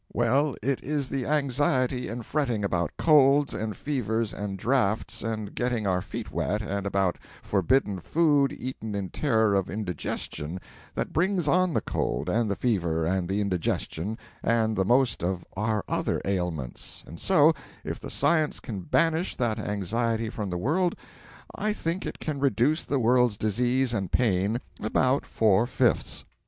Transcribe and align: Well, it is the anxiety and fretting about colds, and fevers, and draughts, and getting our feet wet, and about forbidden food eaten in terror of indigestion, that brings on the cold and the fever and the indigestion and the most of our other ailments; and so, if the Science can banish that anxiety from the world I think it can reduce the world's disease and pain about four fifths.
Well, 0.13 0.55
it 0.63 0.83
is 0.83 1.09
the 1.09 1.27
anxiety 1.27 2.07
and 2.07 2.25
fretting 2.25 2.63
about 2.63 2.97
colds, 2.97 3.53
and 3.53 3.77
fevers, 3.77 4.33
and 4.33 4.57
draughts, 4.57 5.21
and 5.23 5.53
getting 5.53 5.85
our 5.85 6.01
feet 6.01 6.31
wet, 6.31 6.63
and 6.63 6.87
about 6.87 7.19
forbidden 7.43 7.99
food 7.99 8.51
eaten 8.51 8.95
in 8.95 9.09
terror 9.09 9.53
of 9.53 9.69
indigestion, 9.69 10.59
that 10.95 11.13
brings 11.13 11.47
on 11.47 11.75
the 11.75 11.81
cold 11.81 12.29
and 12.29 12.49
the 12.49 12.55
fever 12.55 13.05
and 13.05 13.29
the 13.29 13.41
indigestion 13.41 14.17
and 14.41 14.75
the 14.75 14.85
most 14.85 15.23
of 15.23 15.45
our 15.55 15.85
other 15.87 16.19
ailments; 16.25 17.03
and 17.05 17.19
so, 17.19 17.53
if 17.83 17.99
the 17.99 18.09
Science 18.09 18.59
can 18.59 18.79
banish 18.81 19.35
that 19.35 19.59
anxiety 19.59 20.31
from 20.31 20.49
the 20.49 20.57
world 20.57 20.95
I 21.53 21.73
think 21.73 22.07
it 22.07 22.17
can 22.17 22.39
reduce 22.39 22.81
the 22.83 22.97
world's 22.97 23.37
disease 23.37 23.93
and 23.93 24.11
pain 24.11 24.61
about 24.81 25.27
four 25.27 25.67
fifths. 25.67 26.25